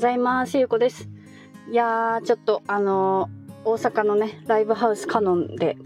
[0.00, 0.56] ざいます。
[0.56, 1.10] ゆうこです。
[1.70, 5.76] いやー、ちょっと、あのー、大阪のね、ライブハウスカノンで、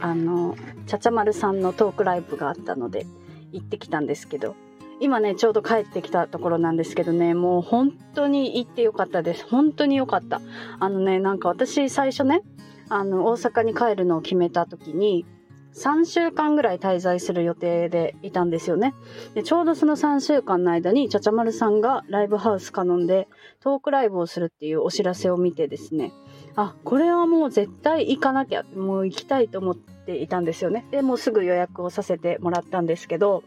[0.00, 3.04] あのー、ちゃちゃまるさんのトークライブがあったので、
[3.52, 4.56] 行ってきたんですけど、
[5.00, 9.46] 今ね、ちょうど帰ってきたところなんですけどね、もう本当に行ってよかったです。
[9.46, 10.40] 本当によかった。
[10.80, 12.40] あのね、なんか私最初ね、
[12.88, 15.26] あの、大阪に帰るのを決めた時に、
[15.74, 18.94] 3週間ぐらい滞在する予定でいたんですよね。
[19.34, 23.28] でちょうどその3週間の間に、ちゃちゃまるさんがライブハウスカノンで
[23.60, 26.12] トークライブをするっていうお知らせを見てですね、
[26.56, 30.86] あ、これはもう絶対行かなきゃ、もう行きたいと思っていたんですよね。
[30.90, 33.44] で、もうすぐ予約をさせてもらったんですけど、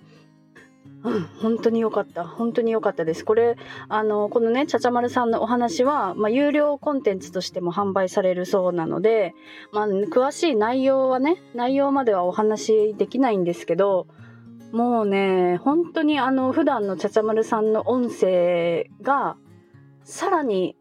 [1.04, 2.26] うん、本当に良かった。
[2.26, 3.26] 本当に良かったです。
[3.26, 3.58] これ、
[3.90, 9.34] あの、このね、ちゃちゃまるさんのお話は、まあ、有料コンテンツとしても販売されるそうなので、
[9.72, 14.08] まあ、詳しい内容はね、内容まではお話できないんですけど、
[14.72, 19.38] もうね、本当にあの、普段のちゃちゃまるさんの音声が、
[20.04, 20.76] さらに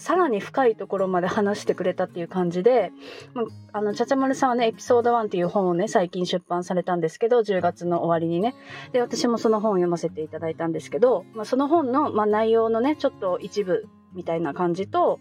[0.00, 2.90] さらに深いところまで話してくれたっていう感じで、
[3.34, 3.42] ま
[3.74, 8.54] あの、ちゃちゃまるさんはね、エピソード1っていう本をね、最近出版されたんですけど、10月の終わりにね。
[8.92, 15.20] で、私もその本を読ませていただいたんですけど、まあ、その本の、まあ、内容のね、ちょっと一部みたいな感じと、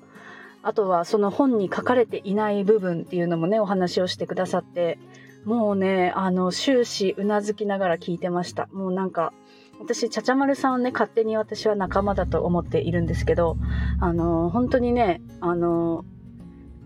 [0.63, 4.97] あとはその本に書かれていない部分っていうのもね、お話をしてくださって、
[5.44, 8.69] もうね、あの、終始うなずきながら聞いてました。
[8.72, 9.33] もうなんか、
[9.80, 13.58] 私、ちゃちゃまるさんをね、勝手に私は仲間だと思っているんですけど、
[14.02, 16.03] あの、本当にね、あの、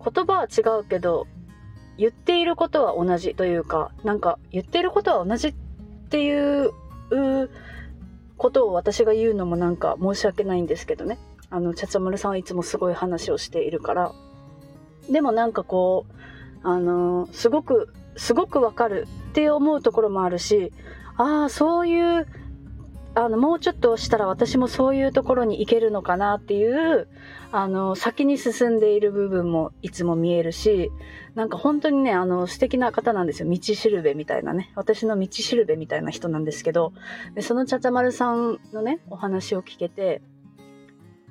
[0.03, 1.25] 言葉は違うけど、
[1.97, 5.53] 言っていることは同じというか、なんか、言っていることは同じっ
[6.09, 6.71] ていう
[8.37, 11.17] ことを私が言うのもなんか申し訳ないんですけどね。
[11.49, 14.11] あの、ちゃちゃまるさんはいつもすごい話をしているから。
[15.09, 16.05] でもなんかこ
[16.63, 20.71] う、あの、すごく、すごくわかるって思うところもあるし、
[21.15, 22.27] ああ、そういう
[23.15, 27.07] あの、もうちょっとしたら私もそういうところに行けるのかなっていう、
[27.51, 30.91] あの、先に進んでいる部分もいつも見えるし、
[31.35, 33.49] なんか本当にね、あの、素敵な方なんですよ。
[33.49, 34.71] 道しるべみたいなね。
[34.75, 36.93] 私の道しるべみたいな人なんですけど、
[37.35, 40.21] でそのちゃちゃまるさんのね、お話を聞けて、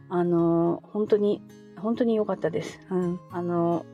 [0.09, 1.43] あの、本当に、
[1.77, 2.81] 本当に良かったです。
[2.91, 3.21] うん。
[3.33, 3.85] あの、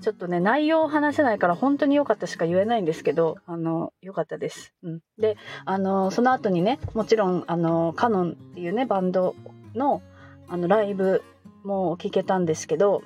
[0.00, 4.72] ちょっとね、内容を話せないから本当に良かったしか言えないんですけど、あの、良かったです。
[4.82, 5.00] うん。
[5.18, 9.34] で、あの、その後にね、もちろん、あの、カノンっていうね、バンド
[9.74, 10.02] の、
[10.48, 11.22] あの、ライブ
[11.64, 13.02] も聴けたんですけど、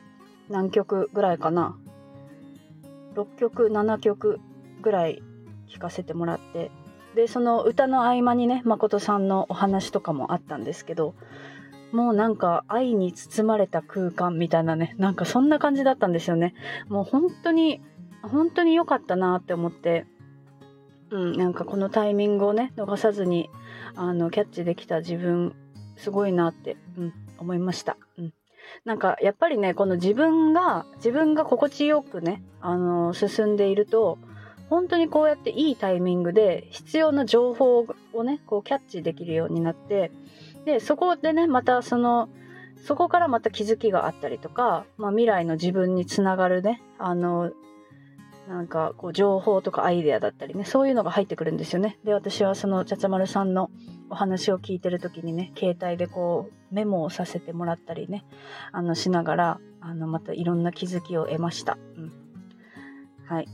[0.49, 1.77] 何曲ぐらいかな
[3.15, 4.41] ？6曲、7曲
[4.83, 5.23] ぐらい
[5.69, 6.71] 聴かせてもらって、
[7.15, 11.15] で、その歌の合間にね、誠さんのお話とかもあったんですけど、
[11.95, 16.53] もうなんか愛に包まれた空間みたいなね、なんかそんな感じだったんですよね。
[16.89, 17.81] もう本当に、
[18.23, 20.05] 本当に良かったなって思って、
[21.11, 23.49] うん、なんかこのタイミングをね、逃さずに、
[23.95, 25.55] あの、キャッチできた自分、
[25.97, 27.97] すごいなって、うん、思いました。
[28.19, 28.35] うん。
[28.85, 34.19] なんかやっぱりね、この自分が、自分が心地よくね、あの、進んでいると、
[34.69, 40.11] 本当にこうやっていいタイミングで必要な情報をね、こうキャッチできるようになって、
[40.65, 42.29] で、そこでね、またその、
[42.77, 47.53] そこからまた気づきがあったりとか、まあ、未来の自分につながるね、あの、
[48.49, 51.99] なんかこう情報とかアイデアだったりね、そういうのが入ってくるんですよね。
[52.05, 53.71] で、私はそのちゃちゃまるさんの
[54.11, 58.25] お話を聞いてる時にね、携帯でこうメモをさせてもらったりね、
[58.71, 61.79] あのしながら、あのまたいろんな気づきを得ました。
[61.97, 62.13] うん。
[63.27, 63.49] はい。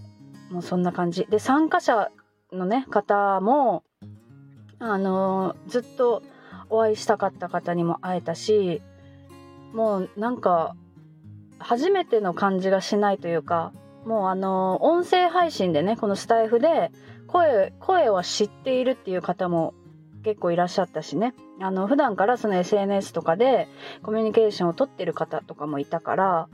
[0.50, 1.24] もうそんな感じ。
[1.30, 2.10] で、参加者
[2.52, 3.84] のね、方も、
[4.80, 6.22] あのずっと
[6.70, 8.80] お会いしたかった方にも会えたし
[9.72, 10.74] もうなんか
[11.58, 13.72] 初めての感じがしないというか
[14.06, 16.90] もうあの音声配信でねこのスタイフで
[17.26, 19.74] 声声は知っているっていう方も
[20.24, 21.34] 結構いらっしゃったしね。
[21.62, 23.68] あの普段からその SNS とかで
[24.02, 26.48] コミュニケーションをとってる方とかもいたから、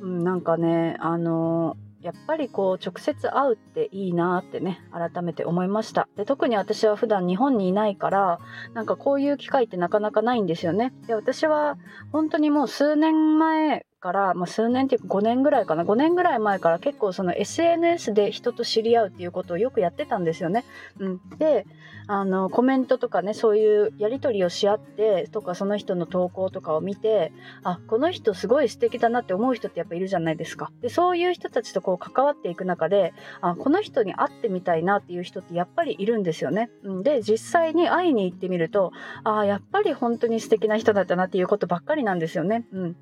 [0.00, 6.08] うん、なんかねあのやっぱりこう直接会うっていいなってね改めて思いました。
[6.16, 8.38] で特に私は普段日本にいないから
[8.74, 10.92] なんかこういう機会ってなかなかないんですよね。
[11.06, 11.76] で私は
[12.12, 20.64] 本当にもう数年前から、まあ、数年っていうか5年ぐらいかな5年ぐらい前から結構その SNS で人と知り合うっていうことをよくやってたんですよね。
[20.98, 21.66] うん、で
[22.06, 27.32] あのコメントとかねそういうやり取りをし合ってとかその人の投稿とかを見て
[27.64, 30.70] あこの人すごい素敵だなって思う人ってやっぱいるじゃないですか。
[30.80, 36.70] でそういう人たちとこう関わっていく中であこの人に会ってみたいなっていう人ってやっぱりいるんですよね。
[36.84, 38.92] うん、で実際に会いに行ってみると
[39.24, 42.64] あやっぱり本当に素敵な人だったなっていうことばっかりなんですよね。
[42.72, 42.96] うん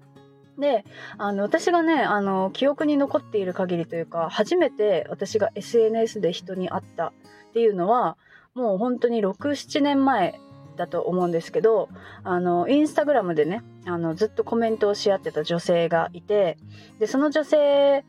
[0.59, 0.85] で、
[1.19, 7.13] あの、私がね、あの、記憶に残っている限りというか、初めて私が SNS で人に会ったっ
[7.53, 8.17] ていうのは、
[8.55, 10.41] もう本当に6、7年前
[10.77, 11.89] だと思うんですけど
[12.23, 16.59] あのインスタグラムでねあのずっとコメントをし合ってた女性がいて
[17.01, 18.05] でその女性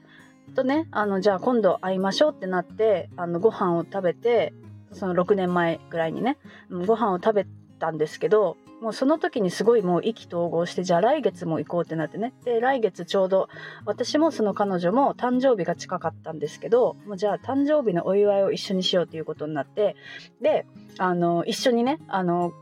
[0.53, 4.53] とねあのじゃあ今度会いましょうってなってあのご飯を食べて
[4.91, 6.37] その6年前ぐらいにね
[6.69, 7.47] ご飯を食べ
[7.79, 12.33] たんですけどもうその時にすごいもう意気投合してじゃあ来月も行こうってなってね。
[12.45, 13.49] で来月ちょうど
[13.85, 19.95] 私もその彼女も誕生日が近かったんですけどもうじゃあ誕生日のお祝いを一緒にしようっていうことになって
[20.41, 20.65] で
[20.99, 22.53] あの一緒にねあの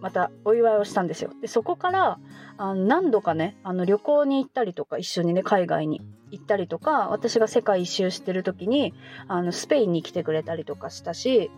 [0.00, 1.30] またお祝いをしたんですよ。
[1.40, 2.18] でそこから
[2.56, 8.94] あの何度かねあの旅行に行ったりとか一緒にね海外に行ったりとか私が世界一周してる時に
[9.28, 11.50] あのスペインに来てくれたりとかしたし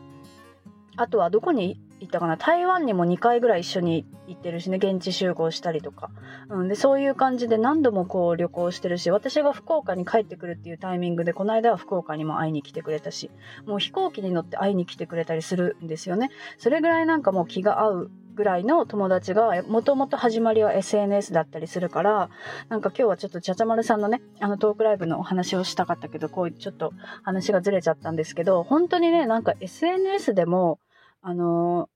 [0.97, 2.37] あとはどこに行ったかな。
[2.37, 6.11] 台湾にも2回ぐらい一緒に行ってるしね現地集合したりとか、
[6.49, 13.31] うん、でそういう感じで何度もこう旅行してるし私が福岡に帰ってくるっていうタイミングでこの間は福岡にも会いに来てくれたし
[13.67, 16.31] もう飛行機に乗って会いに来てくれたりするんですよね。
[16.59, 22.29] それぐらいなんかもう気が合うぐらいの友達がもともと始まりは SNS だったりするから
[22.69, 30.79] なんか今日はちょっとちゃちゃまるさんのねあのトークライブのお話をしたかったけどこうちょっと話がずれちゃったんですけど本当にねなんか SNS でも
[31.27, 31.89] あの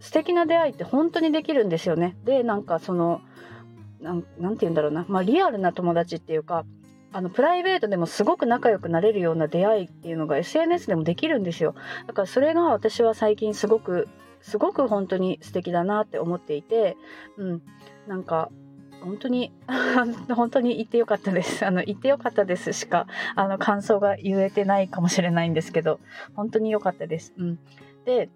[0.00, 2.16] 素敵な出会いって本当にできるんですよね。
[2.24, 3.20] でなんかその
[4.00, 4.28] なんて
[4.60, 6.64] 言うんだろうな、まあ、リアルな友達っていうか
[7.12, 11.74] あのプライベートでもすごく仲良くなれるような出会いっていうのが SNS でもできるんですよ。
[12.06, 14.08] だからそれが私は最近すごく
[14.40, 16.96] すごく本当に素敵だなって思っていて、
[17.36, 17.62] うん、
[18.06, 18.50] なんか
[19.02, 19.52] 本当に
[20.34, 21.66] 本当に言ってよかったです。
[21.66, 26.00] あの言ってよかったですしかあの感想が言えてないかもしれないんですけど
[26.34, 27.34] 本当に良かったです。
[27.36, 27.58] うん、
[28.08, 28.30] で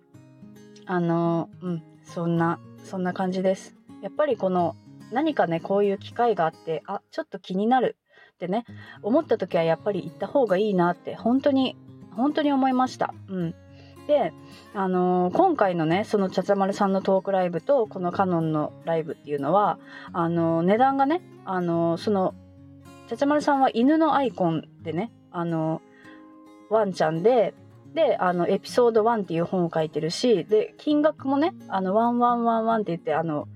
[0.84, 3.74] あのうんそんなそんな感じです。
[4.02, 4.76] やっぱりこの
[5.12, 7.96] 何かねこういう機会があってあちょっと気になる。
[8.34, 8.64] ってね
[9.02, 11.76] 思った時はやっぱり行った方がいいなって本当に
[12.16, 13.14] 本当に思いました。
[13.28, 13.54] うん。
[14.06, 14.32] で、
[14.74, 19.78] あのー、今回のねそのちゃちゃまるさんのトークライブとこのカノンのライブっていうのは
[20.12, 22.34] あのー、値段がね、あのー、その
[23.08, 25.80] ちゃちゃまるさんは犬のアイコンでね、あの
[26.68, 27.54] ワンちゃんで
[27.94, 33.48] で、あの、エピソード1っていう本を書いてるし、で、金額もね、あの、1111って言って、あの、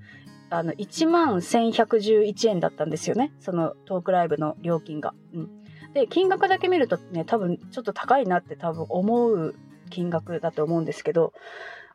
[0.51, 3.33] あの、1万1111円だったんですよね。
[3.41, 5.15] そのトークライブの料金が。
[5.35, 5.51] うん。
[5.95, 9.55] で、金額だけ見るとね、多分ちょっと高いなって多分思う
[9.91, 11.33] 金額だと思うんですけど、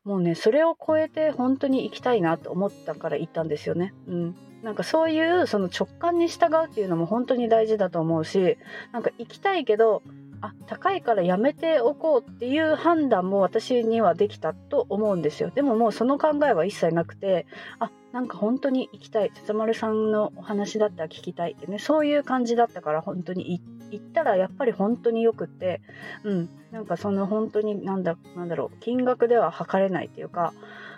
[0.04, 3.94] もうね、それを超えて本当に行きたいなと思ったから行ったんですよね。
[4.08, 4.36] うん。
[4.64, 8.58] なんかそういうその直感に従うっていうのも本当に大事だと思うし、
[8.92, 10.04] なんか行きたいけど、
[10.42, 15.52] あ高いからやめておこうっていう判断も私にはできたと思うんですよ。
[15.52, 17.46] でももうその考えは一切なくて
[17.80, 19.32] あなんか本当に行きたい。
[19.32, 21.80] つ丸さんのお話だったら聞きたいってね。
[21.80, 23.62] そういう感じだったから本当に
[23.92, 25.82] 行ったらやっぱり本当によくって
[26.24, 26.50] うん。
[26.72, 28.78] なんかその本当になんだなんだろう。
[28.80, 30.54] 金額では測れないっていうか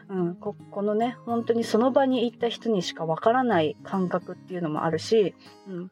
[0.09, 5.33] うん、ここのね本当にその場に行った人にしかわからない感覚っていうのもあるし、
[5.67, 5.91] うん、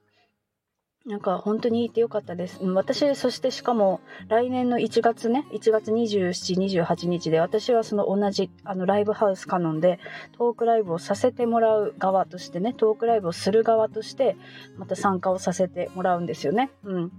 [1.06, 2.60] なんか本当にいてよかったです。
[2.64, 10.00] 私、そしてしかも来年の1月ね、1月27、28日で私はその同じあのライブハウスカノンで
[10.38, 14.36] トークライブをさせてもらう側としてね、トークライブをする側として
[14.78, 16.70] また参加をさせてもらうんですよね。
[16.84, 17.12] うん。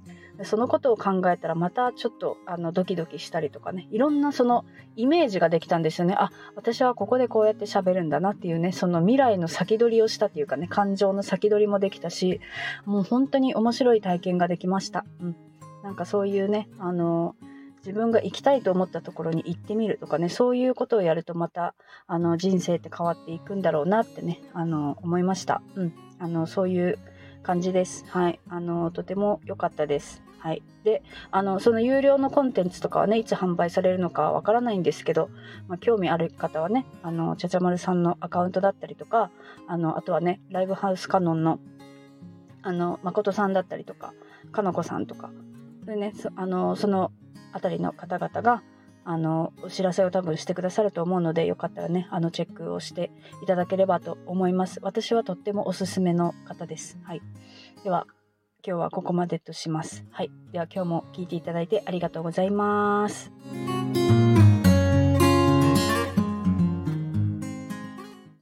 [0.44, 3.86] そのことを考えたらまたちょっとあのドキドキしたりとかね。
[3.90, 4.64] いろんなその
[4.96, 6.14] イメージができたんですよね。
[6.18, 12.40] あ私はここでこうやって喋るんだなっていうねその未来の先取りをしたっていうかね感情の先取りもできたし
[12.84, 15.36] もう本当に面白い体験ができました、うん、
[15.82, 17.34] なんかそういうねあの
[17.78, 21.74] 自分が行きたいと思ったところに行ってみるとかねそういうことをやるとまた
[22.06, 26.98] あの人生って変わっていくんだろうなってねあの思いました、うん、あのそういう
[27.42, 28.04] 感じです。
[28.08, 28.40] はい。
[28.48, 30.22] あの、とても良かったです。
[30.38, 30.62] はい。
[30.82, 35.30] で、あの、その有料のコンテンツとかはね、いつ販売されるのかわからないんですけど、
[35.68, 39.30] まあ、興味ある方はね、あの、ちゃちゃまるさんのアカウントだったりとか、
[39.68, 41.60] あの、あとはね、ライブハウスカノンの、
[42.62, 44.14] あの、誠さんだったりとか、
[44.50, 45.30] かのこさんとか、
[45.84, 47.12] でね、そあの、その
[47.52, 48.62] あたりの方々が、
[49.04, 53.10] あの、お知らせを多分してくださると思うので、よかったらね、あの、チェックをして
[53.42, 54.78] いただければと思います。
[54.82, 56.98] 私はとってもおすすめの方です。
[57.02, 57.22] はい。
[57.82, 58.06] では、
[58.64, 60.04] 今日はここまでとします。
[60.10, 60.30] はい。
[60.52, 63.32] では今日も聞いていただいてありがとうございます。